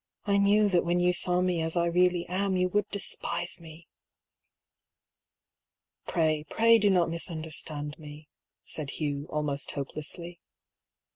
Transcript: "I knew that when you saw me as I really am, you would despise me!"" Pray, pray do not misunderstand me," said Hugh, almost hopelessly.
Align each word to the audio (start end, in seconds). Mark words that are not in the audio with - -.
"I 0.25 0.39
knew 0.39 0.67
that 0.67 0.83
when 0.83 0.97
you 0.97 1.13
saw 1.13 1.41
me 1.41 1.61
as 1.61 1.77
I 1.77 1.85
really 1.85 2.25
am, 2.25 2.57
you 2.57 2.69
would 2.69 2.89
despise 2.89 3.61
me!"" 3.61 3.87
Pray, 6.07 6.43
pray 6.49 6.79
do 6.79 6.89
not 6.89 7.07
misunderstand 7.07 7.99
me," 7.99 8.27
said 8.63 8.89
Hugh, 8.97 9.27
almost 9.29 9.73
hopelessly. 9.73 10.39